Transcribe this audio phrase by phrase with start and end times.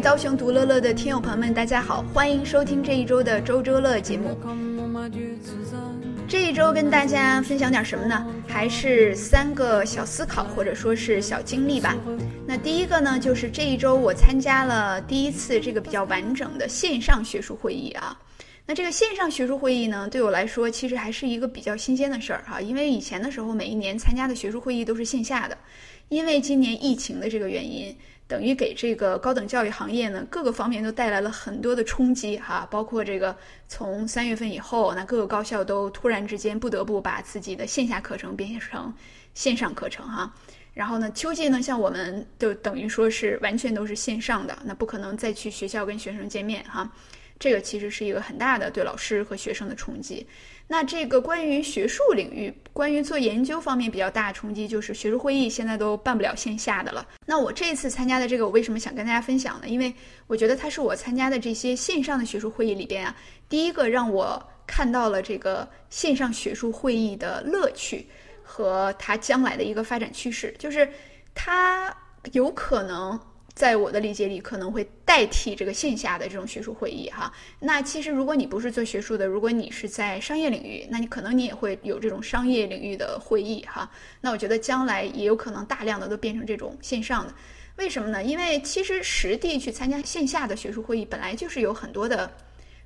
[0.00, 4.34] 刀熊独乐乐的听友朋友们，大家好，欢迎收听这一周的周周乐节目。
[6.26, 8.26] 这一周跟大家分享点什么呢？
[8.48, 11.94] 还是三个小思考或者说是小经历吧。
[12.46, 18.18] 那第一个呢，就是这一周我参加了第一次这个比较完整的线上学术会议啊。
[18.64, 25.58] 那这个线上学术会议呢，对我来说其实还是一个比较新鲜的事儿哈，因为以前的时候每一年参加的学术会议都是线下的，
[26.08, 27.94] 因为今年疫情的这个原因。
[28.30, 38.94] 等于给这个高等教育行业呢，各个方面都带来了很多的冲击哈，包括这个从三月份以后，那各个高校都突然之间不得不把自己的线下课程变成
[39.34, 40.32] 线上课程哈。
[40.74, 46.88] 然后呢，秋季呢，像我们就等于说是完全都是线上的，那不可能再去学校跟学生见面哈。
[47.40, 50.24] 这个其实是一个很大的对老师和学生的冲击。
[50.68, 57.04] 那这个关于学术领域、关于做研究方面比较大的冲击，就是学术会议现在都办不了线下的了。
[57.26, 59.66] 那我这次参加的这个，我为什么想跟大家分享呢？
[59.66, 59.92] 因为
[60.28, 63.16] 我觉得它是我参加的这些线上的学术会议里边啊，
[63.48, 68.06] 第一个让我看到了这个线上学术会议的乐趣
[68.44, 70.88] 和它将来的一个发展趋势，就是
[71.34, 71.92] 它
[72.32, 73.18] 有可能。
[73.60, 77.30] 在我的理解里，可能会代替这个线下的这种学术会议哈。
[77.58, 83.90] 那其实如果你不是做学术的，如果你是在商业领域，那你可能你也会有这种商业领域的会议哈。
[84.22, 87.34] 那我觉得将来也有可能大量的都变成这种线上的。
[87.76, 88.24] 为什么呢？
[88.24, 92.32] 因为其实实地去参加线下的学术会议本来就是有很多的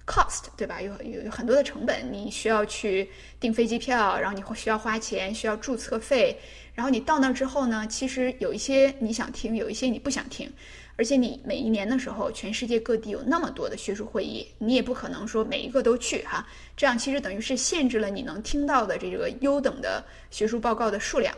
[0.07, 0.81] cost，对吧？
[0.81, 3.11] 有有很多的成本，你需要去
[3.41, 6.39] 订飞机票，然后你会需要花钱，需要注册费。
[6.75, 10.53] 然后你到那儿之后呢，其实有一些你想听，有一些你不想听，
[10.97, 21.33] 而且你每一年的时候，全世界各地有那么多的学术会议，你也不可能说每一个都去哈，这样其实等于是限制了你能听到的这个优等的学术报告的数量。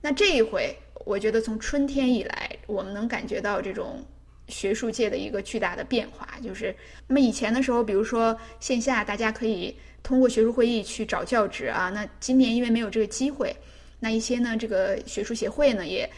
[0.00, 4.04] 那这一回，我觉得从春天以来，我们能感觉到这种
[4.50, 6.74] 学术界的一个巨大的变化，就是
[7.06, 13.54] 那么以前的时候，比如说线下大家可以通过学术会议去找教职啊，那今年因为没有这个机会。
[14.00, 16.10] 那一些呢，这个学术协会呢，也，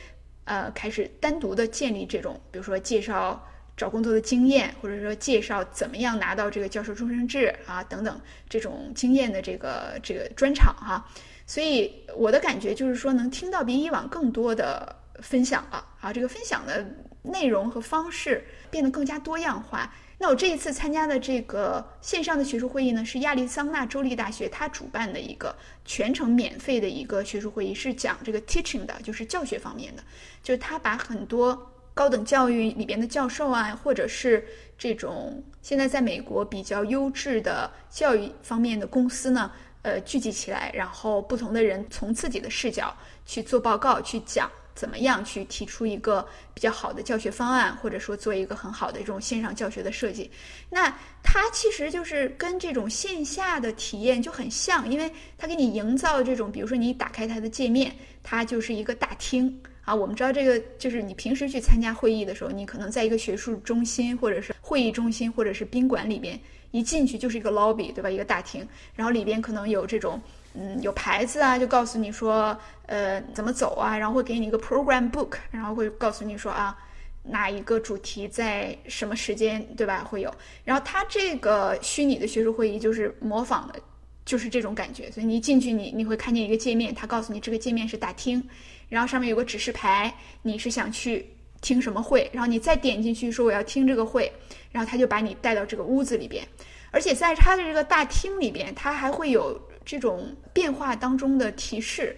[0.44, 3.44] 呃，开始单独的建立这种，比如说介绍
[3.76, 11.04] 找工作的经验，或者说介绍怎么样拿到这个教授终身制啊等等这种经验的这个这个专场哈。
[11.44, 16.86] 所以我的感觉就是说，能听到比以往更多的分享了啊，这个分享的
[17.22, 19.92] 内容和方式变得更加多样化。
[20.18, 25.52] 那我这一次参加的这个线上的学术会议呢，是亚利桑那州立大学它主办的一个
[25.84, 30.02] 全程免费的一个学术会议，是讲这个 teaching 的，就是教学方面的。
[30.40, 34.46] 就是他把很多高等教育里边的教授啊，或者是
[34.78, 39.50] 这种现在在美国比较优质的教育方面的公司呢，
[39.82, 42.96] 呃，聚集起来，然后不同的人从自己的视角
[43.26, 44.48] 去做报告，去讲。
[44.74, 50.30] 怎么样去提出一个比较好的教学方案，或者说做一个很好的这种线上教学的设计？
[50.70, 50.88] 那
[51.22, 59.94] 它其实就是跟这种线下的体验就很像，因为它给你营造这种，比如说你打开它的界面，它就是一个大厅啊。
[59.94, 66.40] 我们知道这个就是你平时去参加会议的时候，你可能在一个学术中心，或者是会议中心，或者是宾馆里边，
[66.70, 68.08] 一进去就是一个 lobby，对吧？
[68.08, 70.20] 一个大厅，然后里边可能有这种。
[70.54, 72.54] 嗯，有牌子啊，就告诉你说，
[72.84, 76.76] 呃，怎么走啊，然后会给你一个 program book，然后会告诉你说啊，
[77.22, 80.04] 哪一个主题在什么时间，对吧？
[80.04, 80.30] 会有。
[80.62, 83.80] 然后它这个虚拟的学术会议就是模仿的，
[84.26, 85.10] 就是这种感觉。
[85.10, 88.46] 所以你一进去，你你会看见一个界面，它告诉你这个界面是大厅，
[88.90, 90.12] 然后上面有个指示牌，
[90.42, 91.26] 你是想去
[91.62, 94.30] 听什么会，然后你再点进去说我要听这个会，
[94.70, 96.46] 然后他就把你带到这个屋子里边，
[96.90, 99.58] 而且在它的这个大厅里边，它还会有。
[99.84, 102.16] 这种变化当中的提示，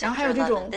[0.00, 0.70] 然后还有这种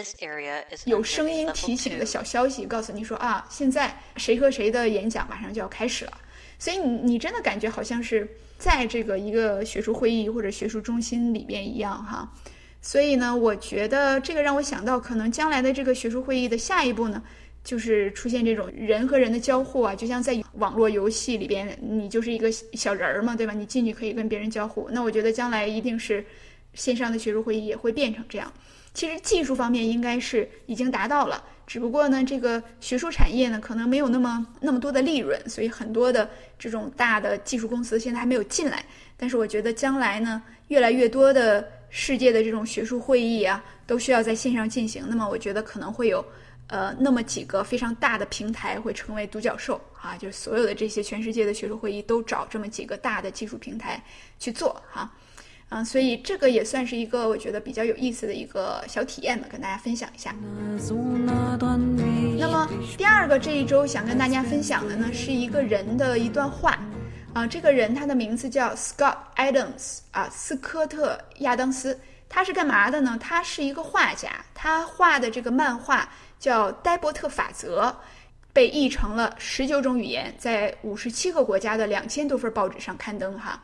[0.85, 6.13] 有声音提醒的小消息，告诉你说啊，现在谁和谁的演讲马上就要开始了。
[6.59, 12.31] 所以你你真的感觉好像是在这个一个学术会议或者学术中心里边一样哈。
[12.81, 17.21] 所以呢，我觉得这个让我想到，可能将来的这个学术会议的下一步呢。
[17.63, 23.53] 就是出现这种人和人的交互啊，就像在网络游戏里边，你就是一个小人儿嘛，对吧？
[23.53, 24.89] 你进去可以跟别人交互。
[24.91, 26.25] 那我觉得将来一定是
[26.73, 28.51] 线上的学术会议也会变成这样。
[28.93, 38.83] 其实技术方面应该是已经达到了，只不过呢，这个学术产业呢可能没有那么那么多的利润，所以很多的这种大的技术公司现在还没有进来。
[39.17, 45.03] 但是我觉得将来呢，越来越多的世界的这种学术会议啊，都需要在线上进行。
[45.09, 46.25] 那么我觉得可能会有。
[46.67, 54.03] 呃，那么几个非常大的平台会成为独角兽啊，就是所有的这些全世界的学术会议都找这么几个大的技术平台
[54.37, 55.09] 去做哈，
[55.69, 60.35] 嗯，所以这个也算是一个我觉得比较有意思的一个小体验吧，跟大家分享一下。
[62.39, 66.77] 那么第二个这一周想跟大家分享的呢，是一个人的一段话，
[67.33, 71.99] 啊，这个人他的名字叫 Scott Adams，啊，斯科特亚当斯，
[72.29, 73.17] 他是干嘛的呢？
[73.19, 76.07] 他是一个画家，他画的这个漫画
[76.39, 77.83] 叫《戴伯特法则》，
[78.53, 83.63] 被译成了十九种语言，在五十七个国家的两千多份报纸上刊登哈。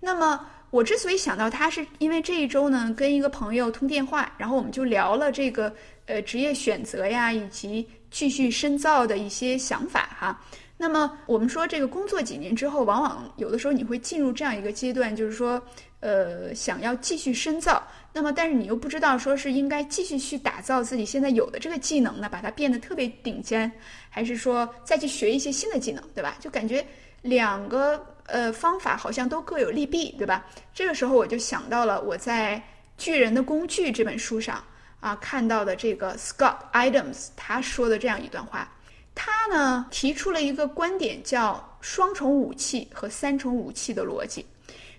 [0.00, 5.72] 那么我之所以想到他，是因为这一周呢，跟一个朋友通电话，然后我们就聊了这个
[6.06, 10.40] 呃职业选择呀，以及继续深造的一些想法哈。
[10.76, 15.62] 那么我们说这个工作几年之后，往往有的时候你会进入这样一个阶段，就是说
[16.00, 17.82] 呃想要继续深造，
[18.12, 23.70] 那么但是你又不知道说是应该继续去打造自己现在有的这个技能呢，把它变得特别顶尖，
[24.10, 26.36] 还是说再去学一些新的技能，对吧？
[26.40, 26.84] 就感觉
[27.22, 28.06] 两个。
[28.26, 30.46] 呃，方法好像都各有利弊，对吧？
[30.72, 32.56] 这个时候我就想到了我在
[32.96, 34.64] 《巨人的工具》这本书上
[35.00, 38.66] 啊看到的这个 Scott Adams 他说的这样一段话。
[39.14, 44.44] 他呢提出了一个观点，叫双重武器和三重武器的逻辑。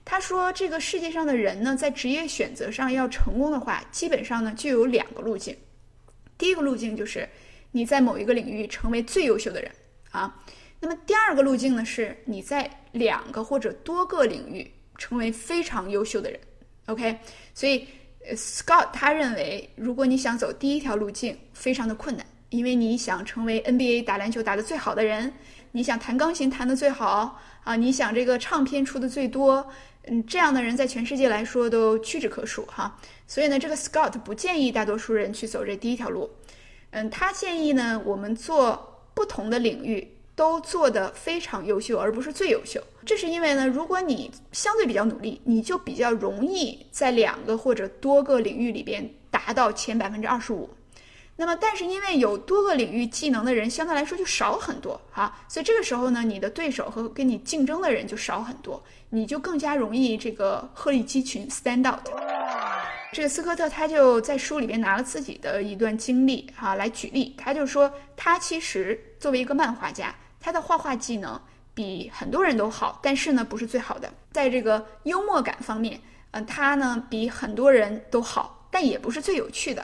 [0.04, 5.56] 他说，这个世界上的人呢，在职业选择上要成功的话，基本上呢就有两个路径。
[6.38, 7.28] 第一个路径就是
[7.72, 9.72] 你在某一个领域成为最优秀的人
[10.12, 10.40] 啊。
[10.80, 16.40] 那么第二个路径呢，是你在两个或者多个领域成为非常优秀的人
[16.86, 17.18] ，OK？
[17.54, 17.88] 所以
[18.36, 22.24] ，Scott 他认为，如果你想走第一条路径，非常的困难，
[22.56, 25.34] 因为你想成为 NBA 打篮球打得最好的人，
[25.74, 29.68] 你想弹钢琴弹得最好啊，你想这个唱片出的最多，
[30.04, 32.98] 嗯，这样的人在全世界来说都屈指可数哈。
[33.28, 36.30] 所以呢，这个 Scott 不建议大多数人去走这第一条路，
[36.92, 40.12] 嗯，他建议呢，我们做不同的领域。
[40.38, 42.84] 都做得非常优秀，而不是最优秀。
[43.06, 50.70] 这是因为呢，如果你相对比较努力，你就比较容易在两个或者多个领域里边达到前百分之二十五。
[51.38, 62.08] 那么，但是因为有多个领域技能的人相对来说就少很多啊，所以这个时候呢，你的对手和跟你竞争的人就少很多，你就更加容易这个鹤立鸡群，stand out。
[63.12, 70.14] 这个斯科特他就在书里边拿了自己的一段经历哈来举例，他就说他其实作为一个漫画家。
[70.40, 71.42] 他的画画技能
[71.74, 74.14] 比很多人都好，但是呢，不是最好的。
[74.32, 76.00] 在这个幽默感方面，
[76.32, 79.84] 嗯，他呢比很多人都好，但也不是最有趣的。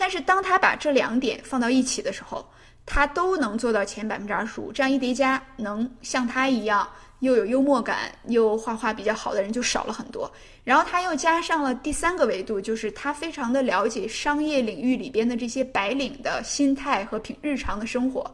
[0.00, 2.48] 但是当他把这两点放到一起的时候，
[2.86, 4.70] 他都能做到前百分之二十五。
[4.70, 10.30] 这样一叠加，能像他一样又有幽默感又画画比较好的人就少了很多。
[10.62, 18.32] 然后他又加上了第三个维度，就是他非常的了解商业领域里边的这些白领的心态和平日常的生活。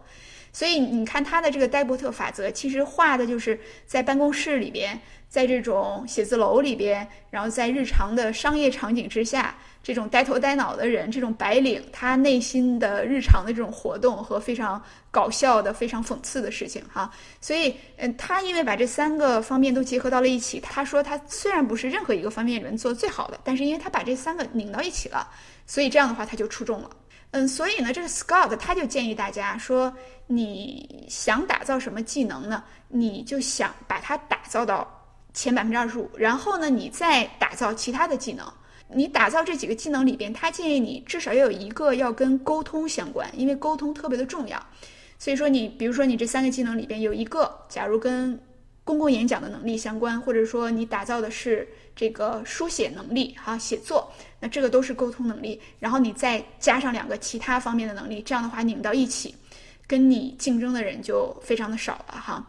[0.52, 5.00] 所以你看他的这个戴伯特法则，其实画的就是在办公室里边，
[5.34, 9.52] 在这种写字楼里边，然后在日常的商业场景之下，
[9.82, 17.10] 这种呆头呆脑的人，这种白领，他内心的日常的这种活动和非常搞笑的、非常讽刺的事情哈。
[17.40, 25.28] 所以，嗯，他因为把这三个方面都结合到了一起，他说他虽然不是任何一个方面里面做最好的，但是因为他把这三个拧到一起了，
[25.66, 26.90] 所以这样的话他就出众了。
[27.32, 29.92] 嗯，所以呢，这个 Scott 他就建议大家说，
[30.28, 32.62] 你想打造什么技能呢？
[32.86, 35.03] 你就想把它打造到
[35.34, 38.46] 前百分之二十五，然后呢，你再打造其他的技能。
[38.88, 44.64] 你打造这几个技能里边，他建议你至少要有一个要跟沟通相关，因为沟通特别的重要。
[45.18, 48.38] 所以说，你比如说你这三个技能里边有一个，假如跟
[48.84, 51.66] 公共演讲的能力相关，或者说你打造的是
[51.96, 55.60] 这个书写能力，哈，写作，那这个都是沟通能力。
[55.80, 59.34] 然后你再加上两个其他方面的能力，这样的话拧到一起，
[59.86, 62.46] 跟你竞争的人就非常的少了，哈。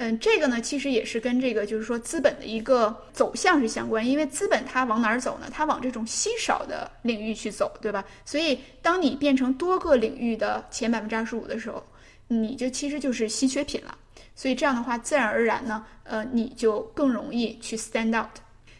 [0.00, 5.48] 嗯，这个呢，其实也是跟这个就是说资本的一个走向是相关，因为资本它往哪儿走呢？
[5.52, 8.04] 它往这种稀少的领域去走，对吧？
[8.24, 11.84] 所以当你变成多个领域的前百分之二十五的时候，
[12.28, 13.98] 你就其实就是稀缺品了。
[14.36, 18.30] 所以这样的话，自然而然呢，呃，你就更容易去 stand out。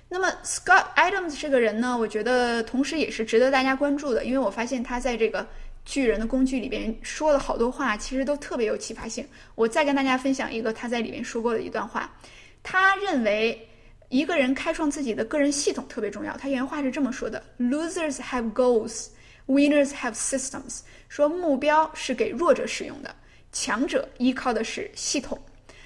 [0.09, 5.45] 那么 Scott Adams 这个人呢，我觉得同时也是值得大家关注的，因为我发现他在这个
[5.89, 9.27] 巨人的工具里边说了好多话，其实都特别有启发性。
[9.55, 12.15] 我再跟大家分享一个他在里面说过的一段话。
[12.63, 13.67] 他认为
[14.11, 16.37] 一个人开创自己的个人系统特别重要。
[16.37, 19.07] 他原话是这么说的：“Losers have goals,
[19.47, 23.15] winners have systems。”说目标是给弱者使用的。
[23.51, 25.41] 强者依靠的是系统，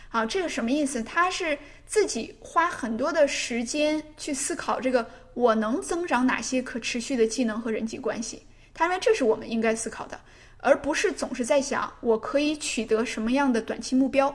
[0.08, 1.00] 啊，这个什么意思？
[1.04, 1.56] 他是
[1.86, 8.42] 自己花很多的时间去思考这个我能增长哪些可持续的技能和人际关系。
[8.74, 10.18] 他认为这是我们应该思考的，
[10.58, 14.34] 而不是总是在想我可以取得什么样的短期目标。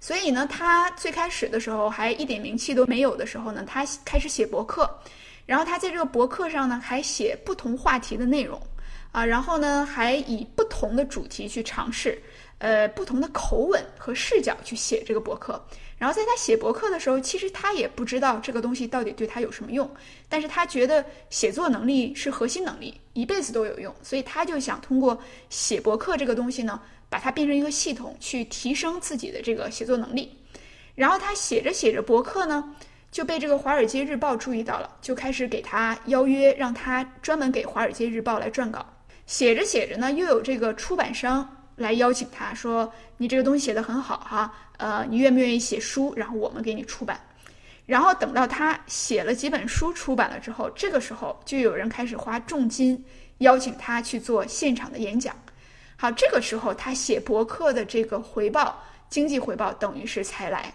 [0.00, 4.88] 所以呢，他最开始的时候还一点名气都没有的时候呢，他开始写博客，
[5.46, 8.60] 然后他在这个博客上呢还写不同话题的内容。
[9.10, 12.20] 啊，然后呢还以不同的主题去尝试，
[12.58, 15.64] 呃，不同的口吻和视角去写这个博客。
[15.96, 19.90] 然后在他写博客的时候，其实他也不知道这个东西到底对他有什么用，
[20.28, 30.38] 但是他觉得写作能力是核心能力，一辈子都有用，所以他就想通过写博客这个东西呢，把它变成一个系统，去提升自己的这个写作能力。
[30.94, 32.76] 然后他写着写着博客呢，
[33.10, 38.86] 就被这个《华尔街日报》注意到了，就开始给他邀约，让他专门给《华尔街日报》来撰稿。
[39.26, 41.56] 写着写着呢，又有这个出版商。
[41.78, 46.12] 来邀请他说：“你这个东西写得很好哈，呃，你愿不愿意写书？
[46.16, 47.18] 然后我们给你出版。
[47.86, 53.02] 然后等到他写了几本书出版了之后，这个时候就有人开始花重金
[53.38, 55.34] 邀请他去做现场的演讲。
[55.96, 60.74] 好，这个时候他写博客的这个回报，经济回报等于是才来。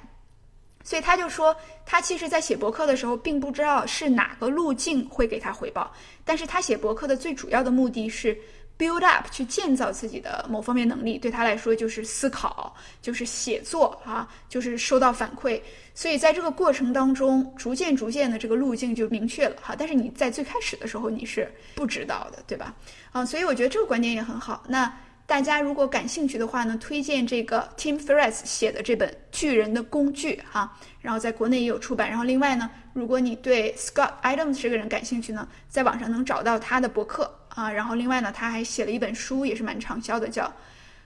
[0.85, 1.55] 所以他就说，
[1.85, 5.93] 他其实在写博客的时候，并不知道是哪个路径会给他回报，
[6.25, 8.37] 但是他写博客的最主要的目的是。”
[8.77, 15.61] Build up 去建造自己的某方面能力，对他来说就是思考，就是写作啊，就是收到反馈。
[15.93, 19.75] 所以在这个过程当中，逐渐逐渐的这个路径就明确了哈。
[19.77, 22.73] 但是你在最开始的时候你是不知道的，对吧？
[23.11, 24.63] 啊，所以我觉得这个观点也很好。
[24.67, 24.91] 那
[25.25, 32.09] 大家如果感兴趣的话呢，推荐这个 Tim Ferriss 写的这本《巨人的工具》哈，然后在国内也有出版。
[32.09, 37.33] 然后另外呢，如果你对 Scott Adams 这个人感兴趣呢，在网上能找到他的博客。
[37.55, 40.45] 啊，然后另外呢，他还写了一本书，也是蛮畅销的，叫《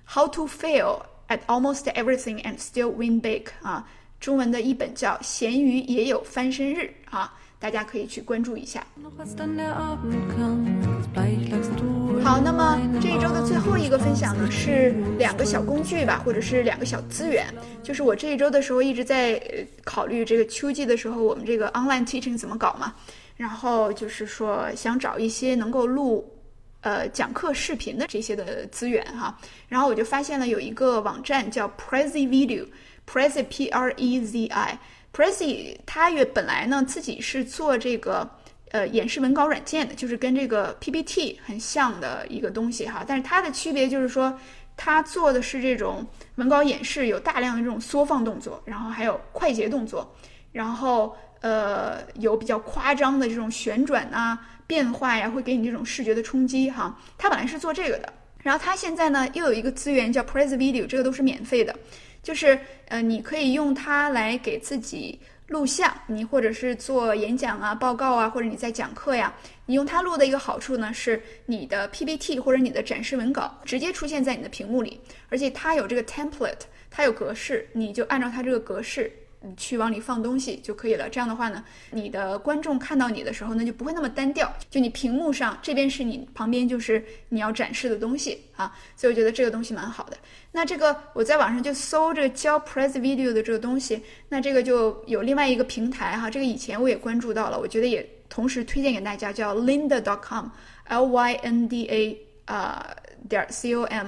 [0.09, 3.85] How to Fail at Almost Everything and Still Win Big》啊，
[4.21, 8.81] 中文的一本叫《咸鱼也有翻身日》啊，大家可以去关注一下。
[12.27, 17.45] 好，那么这一周的最后一个分享呢，是两个小工具吧，或者是两个小资源，
[17.81, 19.41] 就是我这一周的时候一直在
[19.85, 22.93] 考虑这个秋季的时候，我们这个 online teaching 怎么搞嘛，
[23.37, 26.29] 然后就是说想找一些能够录。
[26.81, 29.37] 呃，讲课视频的这些的资源哈，
[29.69, 38.29] 然后我就发现了有一个网站叫 Prezi Video，Prezi P R E Z I，Prezi 它也本来呢自己是做这个
[38.71, 44.37] 呃演示文稿软件的，就是跟这个 PPT 很像的一个东西哈，但是它的区别就是说，
[44.75, 46.05] 它做的是这种
[46.35, 50.13] 文稿演示，有大量的这种缩放动作，然后还有快捷动作，
[50.51, 54.39] 然后呃有比较夸张的这种旋转啊。
[54.67, 56.93] 变化呀，会给你这种视觉的冲击哈。
[57.17, 58.11] 它本来是做这个的，
[58.43, 61.73] 然后它现在呢又有一个资源叫 Press Video，这个都是免费的，
[62.21, 62.59] 就是
[62.89, 69.33] 呃你可以用它来给自己录像，你或者是做演讲啊、报告啊，或者你在讲课呀，
[69.65, 74.99] 你用它录的一个好处呢是你的 PPT 或者你的展示文稿直接出现在你的屏幕里，
[75.29, 76.61] 而且它有这个 template，
[76.91, 79.11] 它有格式，你就按照它这个格式。
[79.55, 81.07] 去往里放东西就可以了。
[81.09, 84.51] 这样的话呢，你的观众看到你的时候呢，就不会那么单调。
[84.69, 88.75] 就你屏幕上这边是你，旁边就是你要展示的东西啊。
[88.95, 90.17] 所以我觉得这个东西蛮好的。
[90.51, 96.29] 那这个我在网上就搜这个教 Press Video 的这个东西，那这个就有另外一个平台哈。
[96.29, 102.87] 这个以前我也关注到了，我觉得也同时推荐给大家，叫 Lynda.com，L Y N D A 啊
[103.29, 104.07] 点 C O M。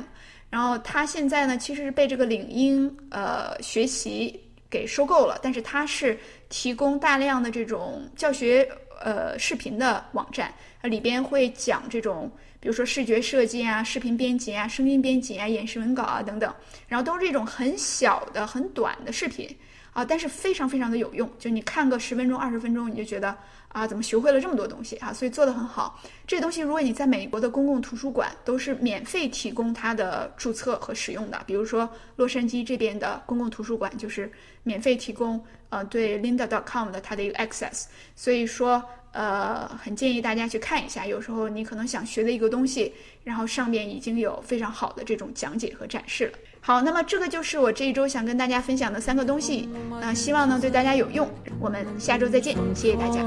[0.50, 4.40] 然后它现在呢，其实是被这个领英呃学习。
[4.70, 8.70] 给收购了，但是它是提供大量的这种教学
[9.02, 16.54] 呃视频的网站，里边会讲这种，比如说视觉设计啊、视频编辑啊、声音编辑啊、演示文稿啊等等，
[16.88, 19.50] 然后都是这种很小的、很短的视频
[19.94, 23.36] 啊，但是非常非常的有用，就你看个十分钟、二十分钟，你就觉得。
[23.72, 25.14] 啊，怎么学会了这么多东西啊？
[25.14, 26.02] 所以做的很好。
[26.26, 34.32] 这东西如果你在美国的公共图书馆都是免费提供它的注册和使用的，比如说洛杉矶这边的公共图书馆就是
[34.64, 37.86] 免费提供呃对 Linda.com 的它的一个 access。
[38.16, 41.06] 所以说呃很建议大家去看一下。
[41.06, 42.92] 有时候你可能想学的一个东西，
[43.24, 46.34] 然后上面已经有非常好的这种讲解和展示了。
[46.62, 49.70] 好，那么这个就是我这一周想跟大家分享的三个东西，
[50.02, 51.28] 那希望呢对大家有用。
[51.60, 53.26] 我们下周再见，谢谢大家。